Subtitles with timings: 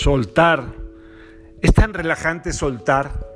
[0.00, 0.64] soltar.
[1.60, 3.28] Es tan relajante soltar.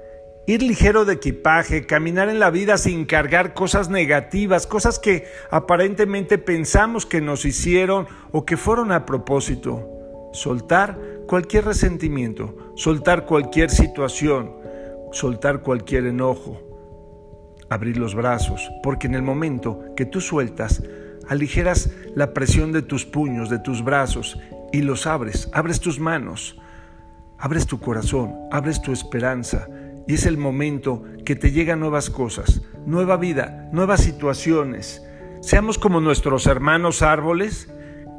[0.46, 6.38] Ir ligero de equipaje, caminar en la vida sin cargar cosas negativas, cosas que aparentemente
[6.38, 10.30] pensamos que nos hicieron o que fueron a propósito.
[10.32, 14.56] Soltar cualquier resentimiento, soltar cualquier situación,
[15.12, 16.60] soltar cualquier enojo.
[17.68, 20.82] Abrir los brazos, porque en el momento que tú sueltas,
[21.28, 24.38] aligeras la presión de tus puños, de tus brazos
[24.72, 26.58] y los abres, abres tus manos,
[27.38, 29.68] abres tu corazón, abres tu esperanza
[30.06, 35.02] y es el momento que te llegan nuevas cosas, nueva vida, nuevas situaciones.
[35.40, 37.70] Seamos como nuestros hermanos árboles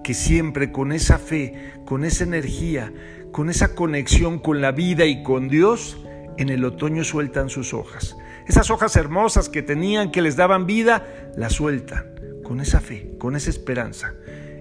[0.04, 2.94] que siempre con esa fe, con esa energía,
[3.32, 5.98] con esa conexión con la vida y con Dios,
[6.38, 8.16] en el otoño sueltan sus hojas.
[8.48, 11.04] Esas hojas hermosas que tenían, que les daban vida,
[11.36, 14.14] las sueltan con esa fe, con esa esperanza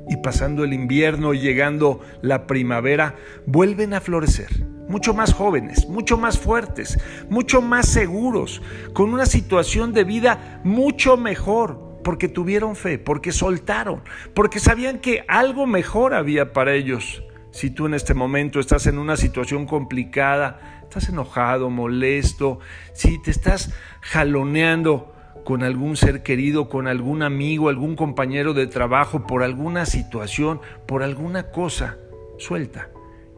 [0.08, 3.14] y pasando el invierno y llegando la primavera,
[3.46, 4.48] vuelven a florecer,
[4.88, 6.98] mucho más jóvenes, mucho más fuertes,
[7.30, 8.60] mucho más seguros,
[8.92, 14.02] con una situación de vida mucho mejor, porque tuvieron fe, porque soltaron,
[14.34, 17.22] porque sabían que algo mejor había para ellos.
[17.50, 22.58] Si tú en este momento estás en una situación complicada, estás enojado, molesto,
[22.92, 25.13] si te estás jaloneando,
[25.44, 31.02] con algún ser querido, con algún amigo, algún compañero de trabajo, por alguna situación, por
[31.02, 31.98] alguna cosa,
[32.38, 32.90] suelta.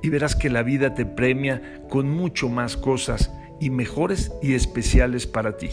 [0.03, 5.27] Y verás que la vida te premia con mucho más cosas y mejores y especiales
[5.27, 5.71] para ti.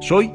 [0.00, 0.32] Soy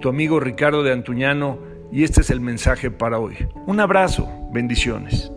[0.00, 1.58] tu amigo Ricardo de Antuñano
[1.90, 3.36] y este es el mensaje para hoy.
[3.66, 5.32] Un abrazo, bendiciones.